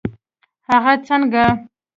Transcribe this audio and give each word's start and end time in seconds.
هغه 0.69 0.93
څنګه؟ 1.07 1.45